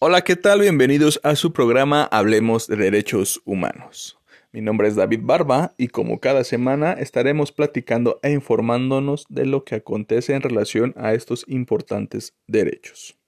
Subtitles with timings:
[0.00, 0.60] Hola, ¿qué tal?
[0.60, 4.16] Bienvenidos a su programa Hablemos de Derechos Humanos.
[4.52, 9.64] Mi nombre es David Barba y como cada semana estaremos platicando e informándonos de lo
[9.64, 13.18] que acontece en relación a estos importantes derechos.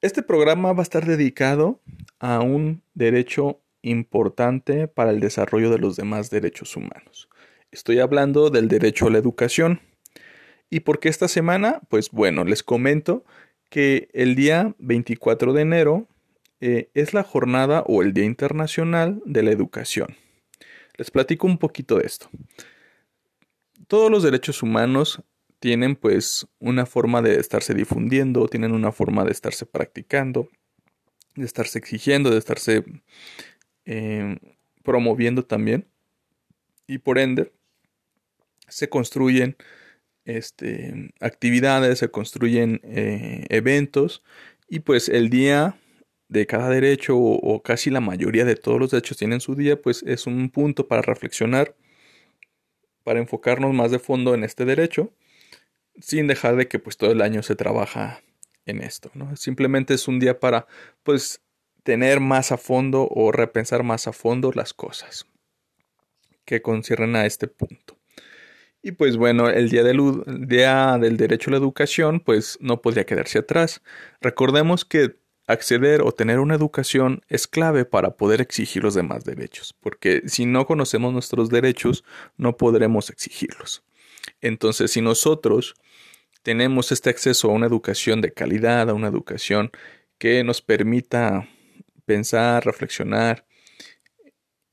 [0.00, 1.80] Este programa va a estar dedicado
[2.18, 7.28] a un derecho importante para el desarrollo de los demás derechos humanos.
[7.70, 9.80] Estoy hablando del derecho a la educación.
[10.68, 11.80] ¿Y por qué esta semana?
[11.88, 13.24] Pues bueno, les comento
[13.74, 16.06] que el día 24 de enero
[16.60, 20.14] eh, es la jornada o el Día Internacional de la Educación.
[20.96, 22.30] Les platico un poquito de esto.
[23.88, 25.24] Todos los derechos humanos
[25.58, 30.48] tienen pues una forma de estarse difundiendo, tienen una forma de estarse practicando,
[31.34, 32.84] de estarse exigiendo, de estarse
[33.86, 34.38] eh,
[34.84, 35.88] promoviendo también.
[36.86, 37.52] Y por ende
[38.68, 39.56] se construyen
[40.24, 44.22] este, actividades, se construyen eh, eventos
[44.68, 45.78] y pues el día
[46.28, 50.02] de cada derecho o, casi la mayoría de todos los derechos tienen su día, pues
[50.06, 51.76] es un punto para reflexionar,
[53.04, 55.12] para enfocarnos más de fondo en este derecho,
[56.00, 58.22] sin dejar de que pues todo el año se trabaja
[58.66, 59.36] en esto, ¿no?
[59.36, 60.66] Simplemente es un día para
[61.02, 61.42] pues
[61.82, 65.26] tener más a fondo o repensar más a fondo las cosas
[66.44, 67.93] que conciernen a este punto.
[68.86, 69.98] Y pues bueno, el día, del,
[70.46, 73.80] día del derecho a la educación pues no podría quedarse atrás.
[74.20, 79.74] Recordemos que acceder o tener una educación es clave para poder exigir los demás derechos,
[79.80, 82.04] porque si no conocemos nuestros derechos
[82.36, 83.82] no podremos exigirlos.
[84.42, 85.76] Entonces, si nosotros
[86.42, 89.70] tenemos este acceso a una educación de calidad, a una educación
[90.18, 91.48] que nos permita
[92.04, 93.46] pensar, reflexionar,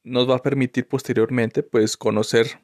[0.04, 2.60] nos va a permitir posteriormente pues conocer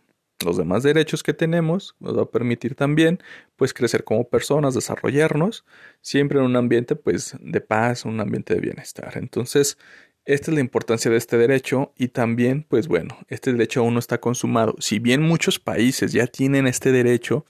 [0.45, 3.19] los demás derechos que tenemos nos va a permitir también
[3.55, 5.66] pues crecer como personas, desarrollarnos
[6.02, 9.17] siempre en un ambiente pues de paz, un ambiente de bienestar.
[9.17, 9.77] Entonces,
[10.25, 13.99] esta es la importancia de este derecho y también pues bueno, este derecho aún no
[13.99, 14.76] está consumado.
[14.80, 17.45] Si bien muchos países ya tienen este derecho,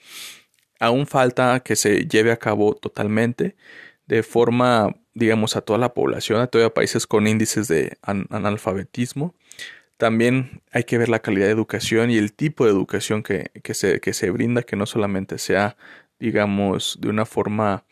[0.80, 3.56] aún falta que se lleve a cabo totalmente
[4.06, 9.34] de forma digamos a toda la población, a todos países con índices de analfabetismo
[9.98, 14.00] también hay que ver la calidad de educación y el tipo de educación que, se,
[14.00, 15.76] que se, brinda, que no solamente sea,
[16.20, 17.84] digamos, de una forma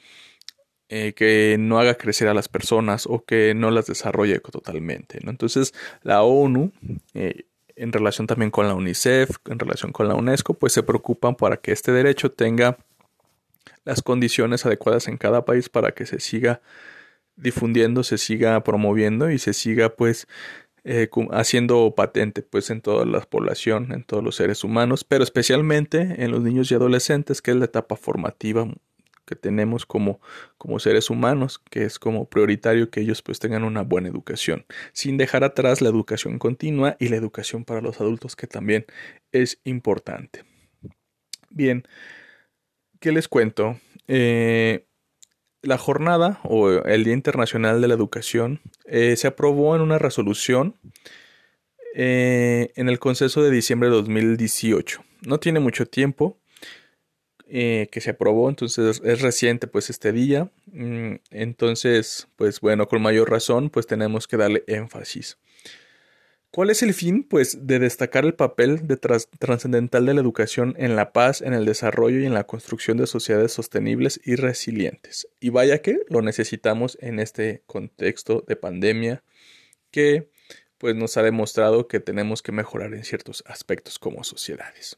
[0.87, 5.19] eh, que no haga crecer a las personas o que no las desarrolle totalmente.
[5.23, 5.31] ¿no?
[5.31, 5.73] Entonces,
[6.03, 6.71] la ONU,
[7.15, 7.45] eh,
[7.75, 11.57] en relación también con la UNICEF, en relación con la UNESCO, pues se preocupan para
[11.57, 12.77] que este derecho tenga
[13.83, 16.61] las condiciones adecuadas en cada país para que se siga
[17.35, 20.27] difundiendo, se siga promoviendo y se siga pues
[20.85, 26.23] eh, haciendo patente pues en toda la población, en todos los seres humanos, pero especialmente
[26.23, 28.67] en los niños y adolescentes, que es la etapa formativa
[29.25, 30.19] que tenemos como,
[30.57, 35.17] como seres humanos, que es como prioritario que ellos pues tengan una buena educación, sin
[35.17, 38.85] dejar atrás la educación continua y la educación para los adultos, que también
[39.31, 40.43] es importante.
[41.49, 41.83] Bien,
[42.99, 43.79] ¿qué les cuento?
[44.07, 44.85] Eh,
[45.65, 50.75] la jornada o el Día Internacional de la Educación eh, se aprobó en una resolución
[51.95, 55.03] eh, en el Conceso de diciembre de 2018.
[55.21, 56.37] No tiene mucho tiempo
[57.47, 60.51] eh, que se aprobó, entonces es reciente pues este día.
[60.67, 65.37] Mm, entonces, pues bueno, con mayor razón pues tenemos que darle énfasis.
[66.55, 67.25] ¿Cuál es el fin?
[67.25, 71.65] Pues de destacar el papel de trascendental de la educación en la paz, en el
[71.65, 75.27] desarrollo y en la construcción de sociedades sostenibles y resilientes.
[75.41, 79.21] Y vaya que lo necesitamos en este contexto de pandemia
[79.91, 80.29] que
[80.77, 84.97] pues nos ha demostrado que tenemos que mejorar en ciertos aspectos como sociedades.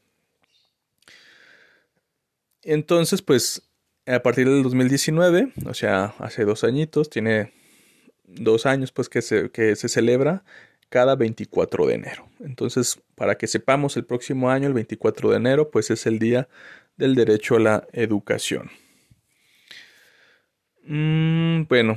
[2.62, 3.68] Entonces, pues
[4.06, 7.52] a partir del 2019, o sea, hace dos añitos, tiene
[8.22, 10.44] dos años pues que se celebra
[10.88, 12.28] cada 24 de enero.
[12.40, 16.48] Entonces, para que sepamos el próximo año, el 24 de enero, pues es el día
[16.96, 18.70] del derecho a la educación.
[20.84, 21.96] Mm, bueno,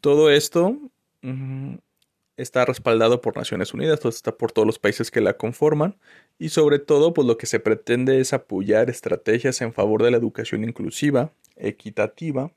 [0.00, 0.76] todo esto
[1.22, 1.76] mm,
[2.36, 5.96] está respaldado por Naciones Unidas, todo está por todos los países que la conforman
[6.38, 10.16] y sobre todo, pues lo que se pretende es apoyar estrategias en favor de la
[10.16, 12.52] educación inclusiva, equitativa,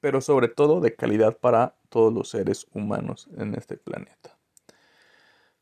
[0.00, 4.39] pero sobre todo de calidad para todos los seres humanos en este planeta.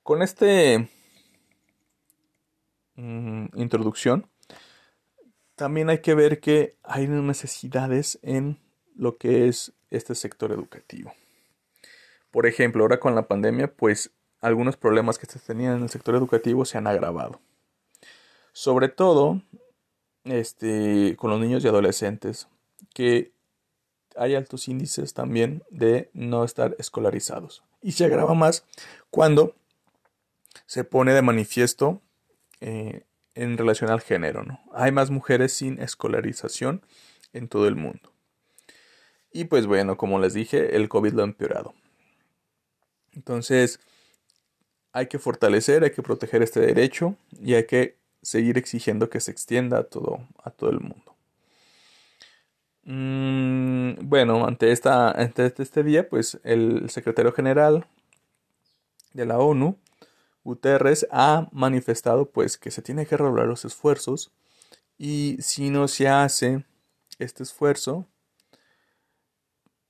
[0.09, 0.89] Con este
[2.95, 4.27] mm, introducción,
[5.55, 8.59] también hay que ver que hay necesidades en
[8.97, 11.13] lo que es este sector educativo.
[12.31, 14.11] Por ejemplo, ahora con la pandemia, pues
[14.41, 17.43] algunos problemas que se tenían en el sector educativo se han agravado.
[18.55, 19.43] Sobre todo
[20.25, 22.49] este, con los niños y adolescentes
[22.95, 23.35] que
[24.17, 27.63] hay altos índices también de no estar escolarizados.
[27.83, 28.65] Y se agrava más
[29.11, 29.55] cuando
[30.67, 32.03] se pone de manifiesto
[32.61, 34.43] eh, en relación al género.
[34.43, 34.61] ¿no?
[34.73, 36.85] Hay más mujeres sin escolarización
[37.33, 38.13] en todo el mundo.
[39.33, 41.75] Y pues bueno, como les dije, el COVID lo ha empeorado.
[43.13, 43.81] Entonces,
[44.93, 49.31] hay que fortalecer, hay que proteger este derecho y hay que seguir exigiendo que se
[49.31, 51.15] extienda a todo, a todo el mundo.
[52.85, 57.87] Mm, bueno, ante, esta, ante este día, pues el secretario general
[59.13, 59.79] de la ONU,
[60.49, 64.33] Guterres, ha manifestado pues que se tiene que redoblar los esfuerzos
[64.97, 66.65] y si no se hace
[67.19, 68.07] este esfuerzo,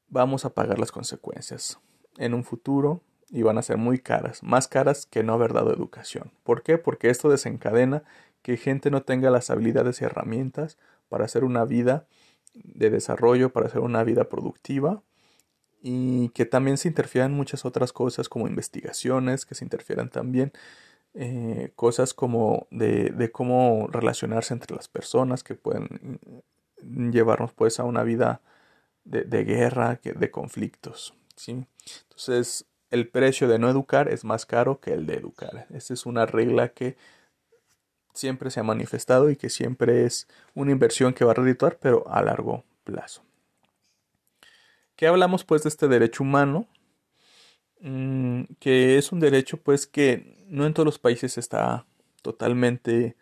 [0.08, 1.78] vamos a pagar las consecuencias
[2.16, 5.72] en un futuro y van a ser muy caras, más caras que no haber dado
[5.72, 6.32] educación.
[6.42, 6.76] ¿Por qué?
[6.76, 8.02] Porque esto desencadena
[8.42, 10.76] que gente no tenga las habilidades y herramientas
[11.08, 12.08] para hacer una vida
[12.52, 15.04] de desarrollo, para hacer una vida productiva
[15.80, 20.52] y que también se interfieran muchas otras cosas como investigaciones, que se interfieran también
[21.14, 26.20] eh, cosas como de, de, cómo relacionarse entre las personas que pueden
[27.12, 28.40] llevarnos pues a una vida
[29.04, 31.14] de, de guerra, de conflictos.
[31.36, 31.66] ¿sí?
[32.02, 35.66] Entonces el precio de no educar es más caro que el de educar.
[35.70, 36.96] Esa es una regla que
[38.14, 42.04] siempre se ha manifestado y que siempre es una inversión que va a redituar, pero
[42.08, 43.22] a largo plazo.
[44.98, 46.66] ¿Qué hablamos pues de este derecho humano?
[47.80, 51.86] Mm, que es un derecho pues que no en todos los países está
[52.20, 53.16] totalmente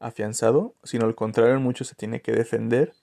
[0.00, 2.94] afianzado, sino al contrario en muchos se tiene que defender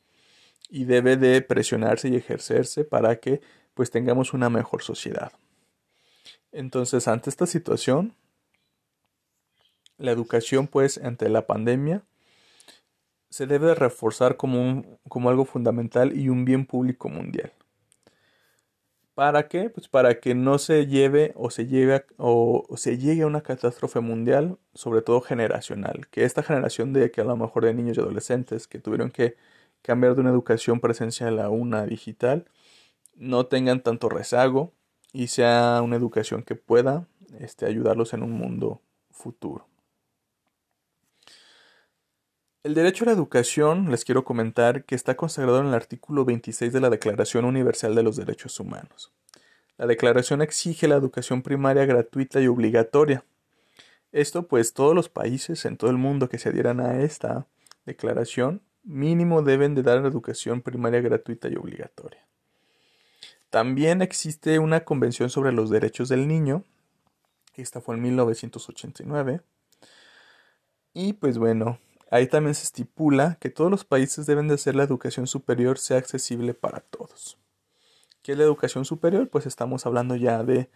[0.70, 3.40] y debe de presionarse y ejercerse para que
[3.74, 5.32] pues tengamos una mejor sociedad.
[6.52, 8.14] Entonces, ante esta situación,
[9.98, 12.04] la educación, pues, ante la pandemia,
[13.30, 17.54] se debe reforzar como, como algo fundamental y un bien público mundial.
[19.18, 19.72] ¿Para qué?
[19.72, 24.00] Pues para que no se lleve o se lleve o, se llegue a una catástrofe
[24.00, 26.06] mundial, sobre todo generacional.
[26.12, 29.36] Que esta generación de que a lo mejor de niños y adolescentes que tuvieron que
[29.82, 32.46] cambiar de una educación presencial a una digital,
[33.16, 34.72] no tengan tanto rezago
[35.14, 37.08] y sea una educación que pueda
[37.40, 39.68] este, ayudarlos en un mundo futuro.
[42.68, 46.74] El derecho a la educación, les quiero comentar que está consagrado en el artículo 26
[46.74, 49.14] de la Declaración Universal de los Derechos Humanos.
[49.78, 53.24] La declaración exige la educación primaria gratuita y obligatoria.
[54.12, 57.48] Esto pues todos los países en todo el mundo que se adhieran a esta
[57.86, 62.28] declaración mínimo deben de dar educación primaria gratuita y obligatoria.
[63.50, 66.66] También existe una convención sobre los derechos del niño.
[67.56, 69.40] Esta fue en 1989.
[70.94, 71.80] Y pues bueno,
[72.12, 75.98] ahí también se estipula que todos los países deben de hacer la educación superior sea
[75.98, 77.38] accesible para todos.
[78.22, 79.30] ¿Qué es la educación superior?
[79.30, 80.70] Pues estamos hablando ya de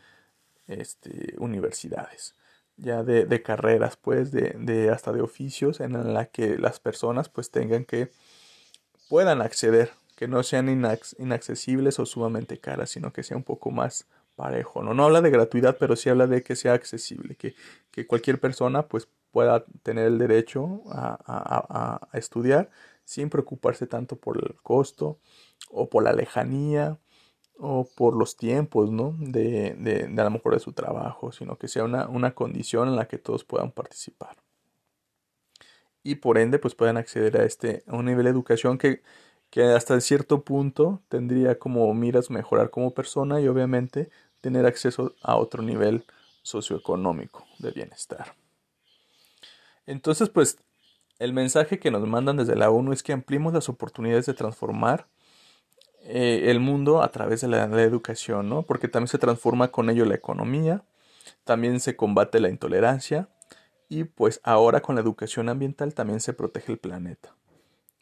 [0.68, 2.36] este, universidades,
[2.78, 7.86] ya de, carreras, pues, de, hasta de oficios en la que las personas pues tengan
[7.86, 8.12] que
[9.10, 14.06] puedan acceder que no sean inaccesibles o sumamente caras, sino que sea un poco más
[14.36, 14.84] parejo.
[14.84, 14.94] ¿no?
[14.94, 17.56] no habla de gratuidad, pero sí habla de que sea accesible, que,
[17.92, 22.70] que cualquier persona pues pueda tener el derecho a, estudiar
[23.04, 25.20] sin preocuparse tanto por el costo
[25.70, 26.98] o por la lejanía
[27.58, 29.16] o por los tiempos, ¿no?
[29.20, 33.08] De, a lo mejor de su trabajo, sino que sea una, una condición en la
[33.08, 34.38] que todos puedan participar.
[36.04, 39.02] Y por ende, pues puedan acceder a este, a un nivel de educación que
[39.52, 45.36] que hasta cierto punto tendría como miras mejorar como persona y obviamente tener acceso a
[45.36, 46.06] otro nivel
[46.42, 48.34] socioeconómico de bienestar.
[49.86, 50.58] Entonces, pues,
[51.20, 55.08] el mensaje que nos mandan desde la ONU es que ampliemos las oportunidades de transformar
[56.04, 58.64] eh, el mundo a través de la, la, educación, ¿no?
[58.64, 60.84] Porque también se transforma con ello la economía,
[61.44, 63.30] también se combate la intolerancia
[63.88, 67.36] y pues ahora con la educación ambiental también se protege el planeta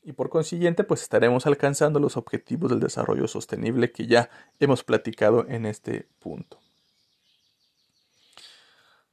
[0.04, 5.46] y por consiguiente pues estaremos alcanzando los objetivos del desarrollo sostenible que ya hemos platicado
[5.48, 6.60] en este punto.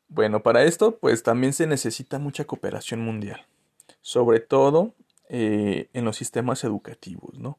[0.09, 3.47] Bueno, para esto pues también se necesita mucha cooperación mundial,
[4.03, 4.95] sobre todo
[5.29, 7.59] eh, en los sistemas educativos, ¿no?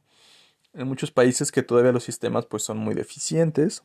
[0.73, 3.83] En muchos países que todavía los sistemas pues son muy deficientes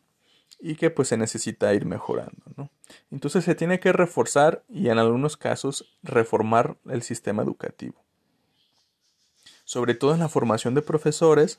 [0.60, 2.70] y que pues se necesita ir mejorando, ¿no?
[3.10, 8.02] Entonces se tiene que reforzar y en algunos casos reformar el sistema educativo
[9.64, 11.58] sobre todo en la formación de profesores,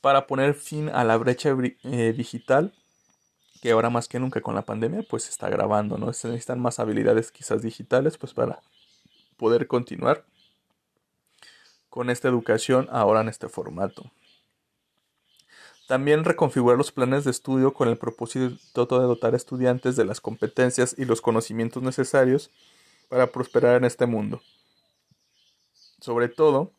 [0.00, 1.54] para poner fin a la brecha
[1.84, 2.72] eh, digital
[3.62, 6.12] que ahora más que nunca con la pandemia pues está grabando, ¿no?
[6.12, 8.60] Se necesitan más habilidades quizás digitales pues para
[9.36, 10.24] poder continuar
[11.88, 14.10] con esta educación ahora en este formato.
[15.86, 20.20] También reconfigurar los planes de estudio con el propósito de dotar a estudiantes de las
[20.20, 22.50] competencias y los conocimientos necesarios
[23.08, 24.42] para prosperar en este mundo.
[26.00, 26.72] Sobre todo,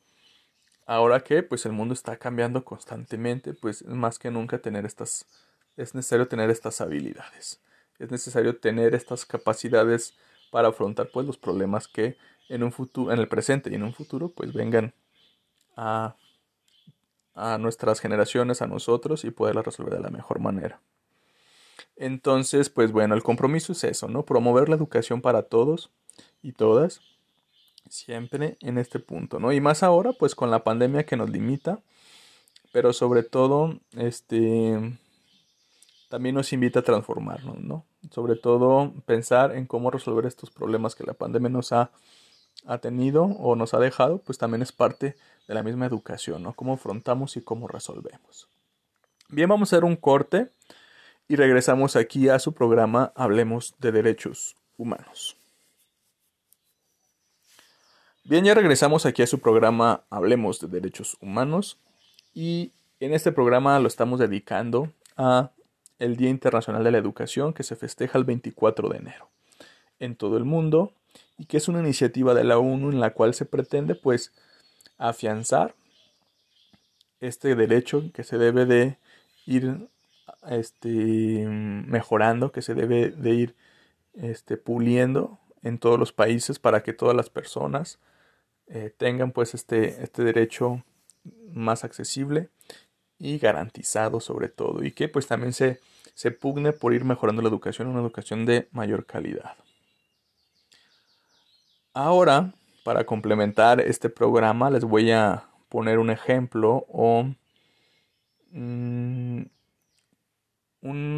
[0.86, 5.26] ahora que pues el mundo está cambiando constantemente, pues más que nunca tener estas
[5.78, 7.62] es necesario tener estas habilidades.
[8.00, 10.18] Es necesario tener estas capacidades
[10.52, 12.18] para afrontar pues los problemas que
[12.50, 14.94] en un futuro en el presente y en un futuro pues vengan
[15.76, 16.16] a
[17.36, 20.80] a nuestras generaciones, a nosotros y poderlas resolver de la mejor manera.
[21.96, 24.24] Entonces, pues bueno, el compromiso es eso, ¿no?
[24.24, 25.92] Promover la educación para todos
[26.42, 27.02] y todas,
[27.90, 29.52] siempre en este punto, ¿no?
[29.52, 31.80] Y más ahora, pues con la pandemia que nos limita,
[32.72, 34.98] pero sobre todo, este,
[36.14, 37.88] también nos invita a transformarnos, ¿no?
[38.12, 41.90] Sobre todo pensar en cómo resolver estos problemas que la pandemia nos ha,
[42.68, 45.16] ha tenido o nos ha dejado, pues también es parte
[45.48, 46.54] de la misma educación, ¿no?
[46.54, 48.48] Cómo afrontamos y cómo resolvemos.
[49.28, 50.52] Bien, vamos a hacer un corte
[51.28, 55.36] y regresamos aquí a su programa Hablemos de Derechos Humanos.
[58.24, 61.80] Bien, ya regresamos aquí a su programa Hablemos de Derechos Humanos
[62.36, 65.50] y en este programa lo estamos dedicando a
[66.00, 69.30] el Día Internacional de la Educación que se festeja el 24 de enero
[70.00, 70.94] en todo el mundo
[71.38, 74.34] y que es una iniciativa de la ONU en la cual se pretende pues
[74.98, 75.76] afianzar
[77.20, 78.98] este derecho que se debe de
[79.46, 79.88] ir
[80.50, 83.56] este, mejorando, que se debe de ir
[84.14, 88.00] este, puliendo en todos los países para que todas las personas
[88.68, 90.84] eh, tengan pues este, este derecho
[91.54, 92.50] más accesible
[93.24, 95.80] y garantizado sobre todo y que pues también se,
[96.14, 99.56] se pugne por ir mejorando la educación, una educación de mayor calidad.
[101.94, 102.54] Ahora
[102.84, 107.30] para complementar este programa les voy a poner un ejemplo o
[108.52, 109.44] mm,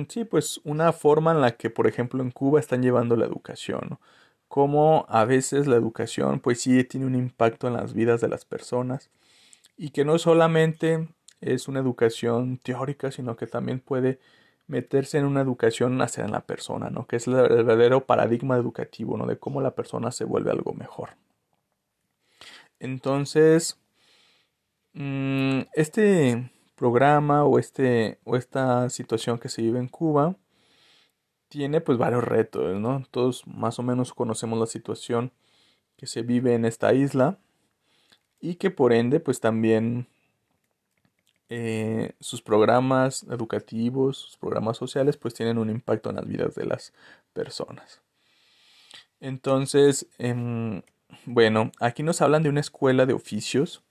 [0.08, 3.98] sí, pues una forma en la que, por ejemplo, en Cuba están llevando la educación.
[4.48, 8.46] Como a veces la educación, pues sí, tiene un impacto en las vidas de las
[8.46, 9.10] personas
[9.76, 11.08] y que no solamente
[11.42, 14.20] es una educación teórica, sino que también puede
[14.68, 17.08] meterse en una educación hacia la persona, ¿no?
[17.08, 19.26] Que es el verdadero paradigma educativo, ¿no?
[19.28, 21.12] De cómo la persona se vuelve algo mejor.
[22.80, 23.80] Entonces,
[24.94, 30.36] mm, este programa o, este, o esta situación que se vive en Cuba
[31.48, 33.06] tiene pues varios retos, ¿no?
[33.12, 35.32] Todos más o menos conocemos la situación
[35.98, 37.40] que se vive en esta isla
[38.42, 40.08] y que por ende pues también
[41.50, 46.66] eh, sus programas educativos, sus programas sociales pues tienen un impacto en las vidas de
[46.66, 46.94] las
[47.34, 48.02] personas.
[49.20, 50.82] Entonces, em,
[51.26, 53.84] bueno, aquí nos hablan de una escuela de oficios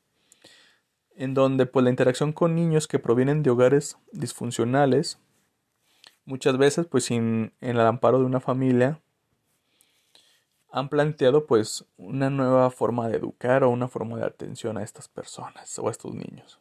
[1.16, 5.18] en donde pues la interacción con niños que provienen de hogares disfuncionales,
[6.24, 9.00] muchas veces pues sin en el amparo de una familia,
[10.70, 15.06] han planteado pues una nueva forma de educar o una forma de atención a estas
[15.08, 16.58] personas o a estos niños.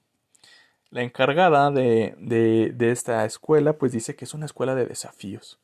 [0.93, 5.59] La encargada de, de, esta escuela pues dice que es una escuela de desafíos.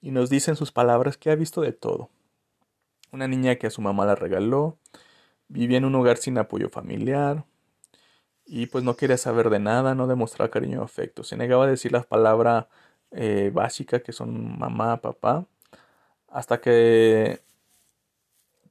[0.00, 2.10] Y nos dice en sus palabras que ha visto de todo,
[3.12, 4.76] una niña que a su mamá la regaló,
[5.46, 7.44] vivía en un hogar sin apoyo familiar
[8.44, 11.68] y pues no quería saber de nada, no demostraba cariño o afecto, se negaba a
[11.68, 12.66] decir las palabras
[13.12, 15.46] eh, básicas que son mamá, papá,
[16.26, 17.42] hasta que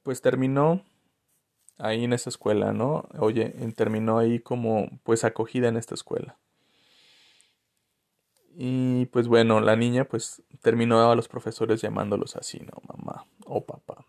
[0.02, 0.84] pues terminó
[1.78, 3.08] ahí en esa escuela, ¿no?
[3.18, 6.36] Oye, terminó ahí como pues acogida en esta escuela.
[8.56, 12.80] Y pues bueno, la niña pues terminó a los profesores llamándolos así, ¿no?
[12.86, 14.06] Mamá o papá.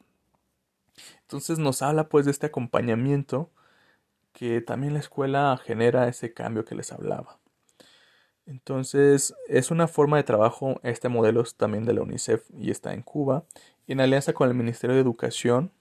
[1.21, 3.49] Entonces nos habla pues de este acompañamiento
[4.33, 7.39] que también la escuela genera ese cambio que les hablaba.
[8.45, 12.93] Entonces es una forma de trabajo, este modelo es también de la UNICEF y está
[12.93, 13.45] en Cuba,
[13.87, 15.71] en alianza con el Ministerio de Educación.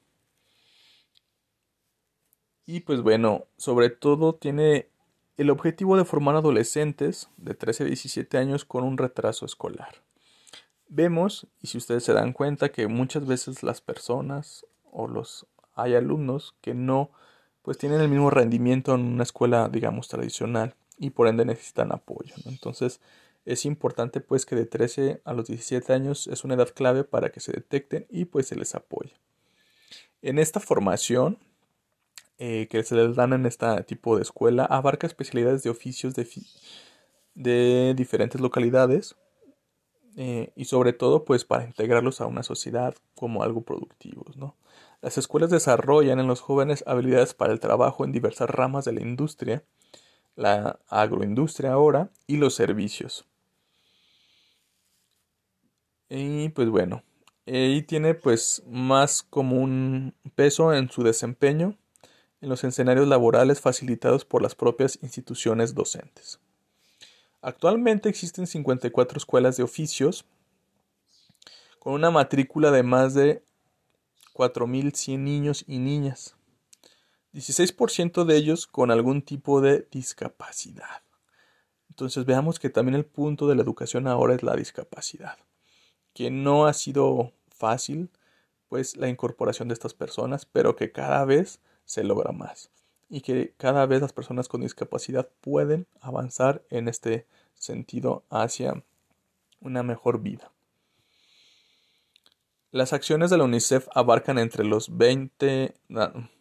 [2.67, 4.89] Y pues bueno, sobre todo tiene
[5.37, 10.03] el objetivo de formar adolescentes de 13 a 17 años con un retraso escolar.
[10.89, 15.95] Vemos, y si ustedes se dan cuenta, que muchas veces las personas o los hay
[15.95, 17.11] alumnos que no
[17.63, 22.35] pues tienen el mismo rendimiento en una escuela digamos tradicional y por ende necesitan apoyo
[22.47, 23.01] entonces
[23.45, 27.31] es importante pues que de 13 a los 17 años es una edad clave para
[27.31, 29.15] que se detecten y pues se les apoye
[30.23, 31.39] en esta formación
[32.39, 37.95] eh, que se les dan en este tipo de escuela abarca especialidades de oficios de,
[37.97, 39.15] diferentes localidades
[40.17, 44.57] eh, y sobre todo pues para integrarlos a una sociedad como algo productivos, ¿no?
[45.01, 49.03] Las escuelas desarrollan en los jóvenes habilidades para el trabajo en diversas ramas de la
[49.03, 49.63] industria,
[50.35, 53.27] la agroindustria ahora y los servicios.
[56.09, 57.03] Y pues bueno,
[57.47, 61.77] y tiene pues más como un peso en su desempeño
[62.45, 66.39] en los escenarios laborales facilitados por las propias instituciones docentes.
[67.43, 70.25] Actualmente existen 54 escuelas de oficios
[71.79, 73.43] con una matrícula de más de
[74.35, 76.37] 4.100 niños y niñas,
[77.33, 81.03] 16% de ellos con algún tipo de discapacidad.
[81.91, 85.37] Entonces veamos que también el punto de la educación ahora es la discapacidad
[86.15, 88.11] que no ha sido fácil
[88.69, 92.71] pues la incorporación de estas personas, pero que cada vez se logra más
[93.09, 98.83] y que cada vez las personas con discapacidad pueden avanzar en este sentido hacia
[99.61, 100.51] una mejor vida.
[102.71, 105.75] Las acciones de la UNICEF abarcan entre los 20,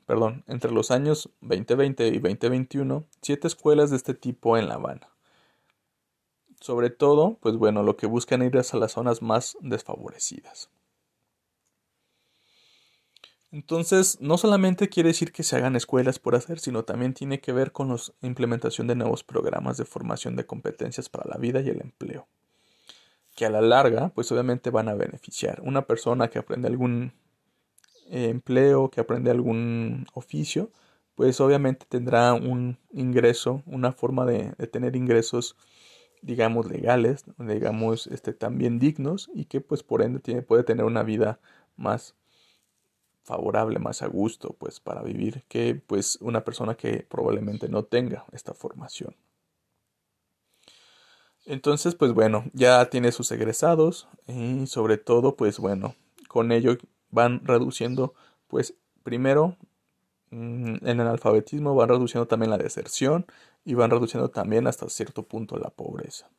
[0.07, 5.09] perdón, entre los años 2020 y 2021 siete escuelas de este tipo en La Habana.
[6.59, 10.71] Sobre todo, pues bueno, lo que buscan ir es a las zonas más desfavorecidas.
[13.53, 17.53] Entonces, no solamente quiere decir que se hagan escuelas por hacer, sino también tiene que
[17.53, 21.69] ver con la implementación de nuevos programas de formación de competencias para la vida y
[21.69, 22.27] el empleo,
[23.35, 25.61] que a la larga, pues obviamente van a beneficiar.
[25.61, 27.13] Una persona que aprende algún
[28.09, 30.71] eh, empleo, que aprende algún oficio,
[31.13, 35.55] pues obviamente tendrá un ingreso, una forma de, tener ingresos
[36.23, 41.39] digamos, legales, digamos, este, también dignos y que pues por ende puede tener una vida
[41.75, 42.15] más
[43.23, 48.25] favorable, más a gusto, pues para vivir que pues una persona que probablemente no tenga
[48.31, 49.15] esta formación.
[51.45, 55.95] Entonces, pues bueno, ya tiene sus egresados y sobre todo, pues bueno,
[56.27, 56.77] con ello
[57.09, 58.13] van reduciendo,
[58.47, 59.57] pues primero
[60.31, 63.25] mm, en el alfabetismo van reduciendo también la deserción
[63.65, 66.29] y van reduciendo también hasta cierto punto la pobreza.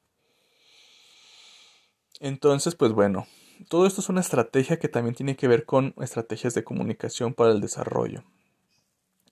[2.21, 3.27] Entonces, pues bueno,
[3.69, 7.53] todo esto es una estrategia que también tiene que ver con estrategias de comunicación para
[7.53, 8.23] el desarrollo.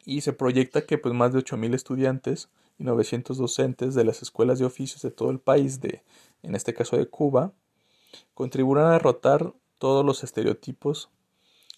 [0.05, 4.59] Y se proyecta que pues más de 8.000 estudiantes y 900 docentes de las escuelas
[4.59, 6.03] de oficios de todo el país, de,
[6.43, 7.53] en este caso de Cuba,
[8.35, 11.11] contribuirán a derrotar todos los estereotipos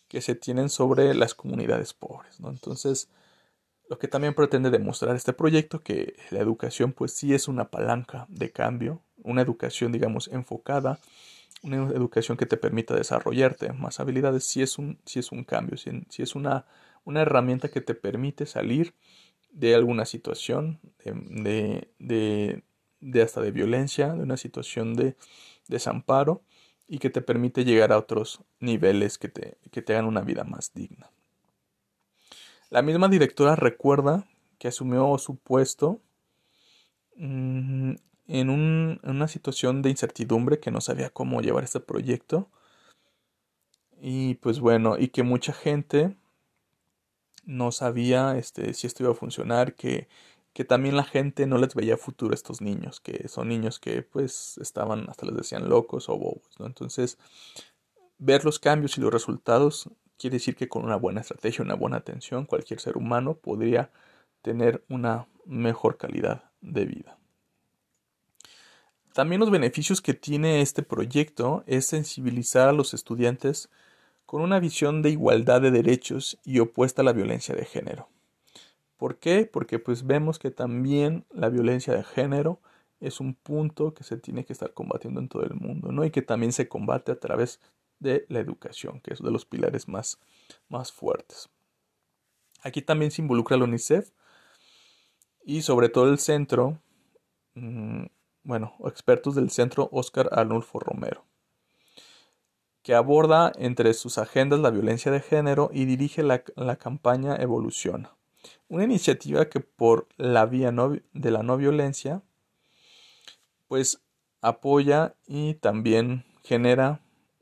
[0.08, 2.40] que se tienen sobre las comunidades pobres.
[2.40, 2.50] ¿no?
[2.50, 3.08] Entonces,
[3.88, 8.26] lo que también pretende demostrar este proyecto que la educación pues sí es una palanca
[8.28, 11.00] de cambio, una educación digamos enfocada,
[11.64, 16.22] una educación que te permita desarrollarte más habilidades, sí es un, es un cambio, sí,
[16.22, 16.66] es una,
[17.04, 18.94] una, herramienta que te permite salir
[19.50, 22.62] de alguna situación de, de,
[23.00, 25.16] de, hasta de violencia, de una situación de
[25.66, 26.42] desamparo
[26.86, 30.44] y que te permite llegar a otros niveles que te, que te hagan una vida
[30.44, 31.10] más digna.
[32.68, 34.26] La misma directora recuerda
[34.58, 36.00] que asumió su puesto
[37.16, 37.94] mm,
[38.26, 42.48] en, una situación de incertidumbre que no sabía cómo llevar este proyecto.
[44.00, 46.16] Y pues bueno, y que mucha gente
[47.44, 50.08] no sabía este, si esto iba a funcionar, que,
[50.52, 54.02] que también la gente no les veía futuro a estos niños, que son niños que
[54.02, 56.66] pues estaban, hasta les decían locos o bobos, ¿no?
[56.66, 57.18] Entonces,
[58.18, 61.96] ver los cambios y los resultados Quiere decir que con una buena estrategia, una buena
[61.96, 63.90] atención, cualquier ser humano podría
[64.42, 67.18] tener una mejor calidad de vida.
[69.14, 73.70] También los beneficios que tiene este proyecto es sensibilizar a los estudiantes
[74.26, 78.08] con una visión de igualdad de derechos y opuesta a la violencia de género.
[78.96, 79.48] ¿Por qué?
[79.50, 82.60] Porque pues vemos que también la violencia de género
[82.98, 86.04] es un punto que se tiene que estar combatiendo en todo el mundo, ¿no?
[86.04, 87.60] Y que también se combate a través
[88.00, 90.18] de la educación, que es uno de los pilares más,
[90.68, 91.48] más fuertes.
[92.62, 94.10] Aquí también se involucra la UNICEF
[95.44, 96.80] y sobre todo el centro,
[97.54, 98.06] mm,
[98.44, 101.24] bueno, expertos del centro Oscar Arnulfo Romero,
[102.82, 108.14] que aborda entre sus agendas la violencia de género y dirige la, la campaña Evoluciona,
[108.68, 110.72] una iniciativa que por la vía
[111.12, 112.22] de la no violencia,
[113.66, 114.02] pues
[114.42, 117.00] apoya y también genera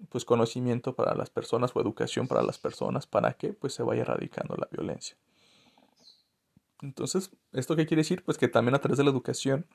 [0.09, 4.03] pues conocimiento para las personas o educación para las personas para que pues se vaya
[4.03, 5.17] erradicando la violencia.
[6.81, 8.25] Entonces, ¿esto qué quiere decir?
[8.25, 9.67] Pues que también a través de la educación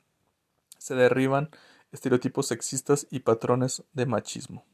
[0.88, 1.50] se derriban
[1.92, 4.64] estereotipos sexistas y patrones de machismo.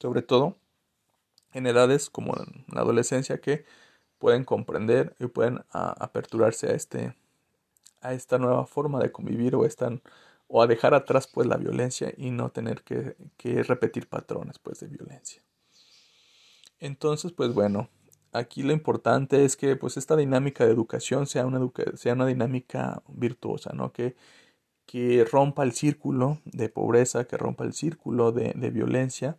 [0.00, 0.56] Sobre todo
[1.52, 2.34] en edades como
[2.68, 3.64] la adolescencia que
[4.18, 7.16] pueden comprender y pueden aperturarse a este
[8.02, 12.50] a esta nueva forma de convivir o a dejar atrás pues la violencia y no
[12.50, 13.14] tener que,
[13.62, 15.42] repetir patrones pues de violencia.
[16.78, 17.90] Entonces pues bueno,
[18.32, 21.60] aquí lo importante es que pues esta dinámica de educación sea una,
[21.94, 23.92] sea una dinámica virtuosa, ¿no?
[23.92, 24.16] Que,
[24.90, 29.38] que rompa el círculo de pobreza, que rompa el círculo de, violencia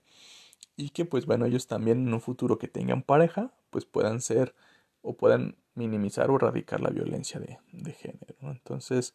[0.78, 4.56] y que pues bueno ellos también en un futuro que tengan pareja pues puedan ser
[5.02, 8.34] o puedan minimizar o erradicar la violencia de, de género.
[8.44, 9.14] Entonces,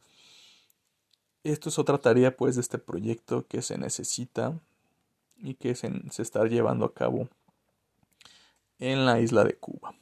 [1.43, 4.61] esto es otra tarea pues de este proyecto que se necesita
[5.39, 7.31] y que se, está llevando a cabo
[8.79, 9.95] en la isla de Cuba.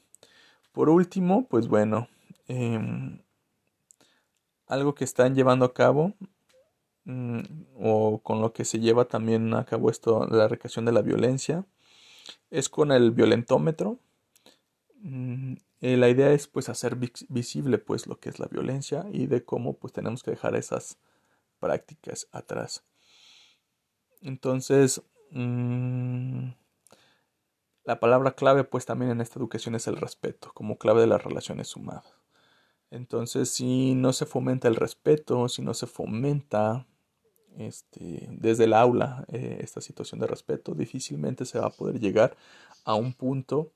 [0.73, 2.09] Por último, pues bueno,
[2.49, 3.21] em,
[4.67, 6.15] algo que están llevando a cabo
[7.05, 7.41] mm,
[7.77, 11.67] o con lo que se lleva también a cabo esto, la recreación de la violencia,
[12.51, 13.99] es con el violentómetro.
[15.01, 16.97] Mm, eh, la idea es pues hacer
[17.29, 20.99] visible pues lo que es la violencia y de cómo pues tenemos que dejar esas
[21.61, 22.85] prácticas atrás.
[24.23, 26.49] Entonces, mm,
[27.85, 31.23] la palabra clave pues también en esta educación es el respeto, como clave de las
[31.23, 32.14] relaciones humanas.
[32.95, 36.87] Entonces, si no se fomenta el respeto, si no se fomenta
[37.59, 42.37] este, desde el aula eh, esta situación de respeto, difícilmente se va a poder llegar
[42.85, 43.73] a un punto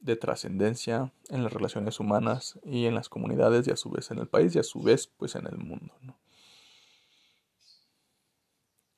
[0.00, 4.20] de trascendencia en las relaciones humanas y en las comunidades y a su vez en
[4.20, 5.92] el país y a su vez pues en el mundo.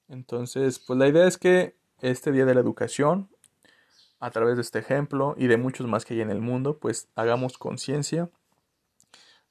[0.07, 3.29] Entonces, pues la idea es que este Día de la Educación,
[4.21, 7.09] a través de este ejemplo y de muchos más que hay en el mundo, pues
[7.17, 8.31] hagamos conciencia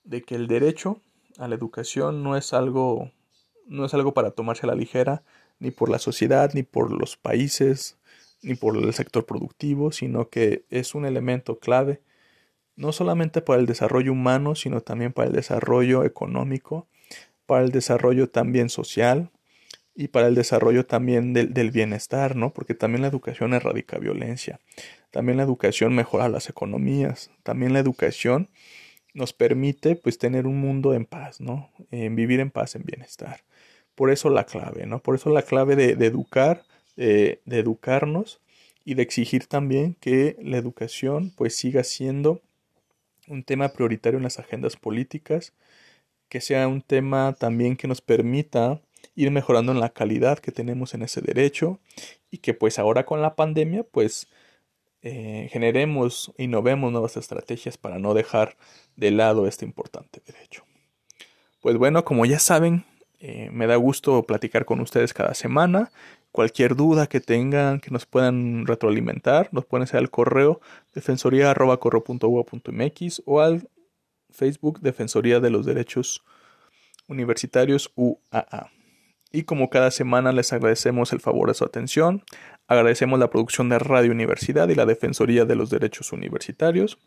[0.07, 1.01] de que el derecho
[1.37, 3.11] a la educación no es algo
[3.67, 5.23] no es algo para tomarse a la ligera
[5.59, 7.97] ni por la sociedad ni por los países
[8.41, 12.01] ni por el sector productivo, sino que es un elemento clave
[12.75, 16.87] no solamente para el desarrollo humano, sino también para el desarrollo económico,
[17.47, 19.31] para el desarrollo también social
[19.95, 22.53] y para el desarrollo también del, del bienestar, ¿no?
[22.53, 24.59] Porque también la educación erradica violencia,
[25.09, 28.49] también la educación mejora las economías, también la educación
[29.17, 31.71] nos permite pues tener un mundo en paz, ¿no?
[31.91, 33.41] En vivir en paz, en bienestar.
[33.95, 34.99] Por eso la clave, ¿no?
[34.99, 36.63] Por eso la clave de, de educar
[36.97, 38.41] de, educarnos
[38.83, 42.41] y de exigir también que la educación pues siga siendo
[43.27, 45.53] un tema prioritario en las agendas políticas,
[46.29, 48.81] que sea un tema también que nos permita
[49.15, 51.79] ir mejorando en la calidad que tenemos en ese derecho
[52.31, 54.27] y que pues ahora con la pandemia pues
[55.01, 58.57] eh, generemos, innovemos nuevas estrategias para no dejar
[58.95, 60.63] de lado este importante derecho.
[61.61, 62.85] Pues bueno, como ya saben,
[63.19, 65.91] eh, me da gusto platicar con ustedes cada semana.
[66.31, 70.61] Cualquier duda que tengan, que nos puedan retroalimentar, nos pueden hacer al correo
[70.93, 73.69] defensoría.corro.ua.mx o al
[74.29, 76.23] Facebook Defensoría de los Derechos
[77.07, 78.69] Universitarios UAA.
[79.31, 82.23] Y como cada semana les agradecemos el favor de su atención,
[82.67, 86.97] agradecemos la producción de Radio Universidad y la Defensoría de los Derechos Universitarios.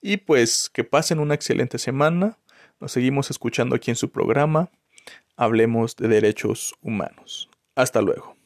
[0.00, 2.36] Y pues que pasen una excelente semana.
[2.80, 4.70] Nos seguimos escuchando aquí en su programa.
[5.36, 7.48] Hablemos de derechos humanos.
[7.74, 8.36] Hasta luego.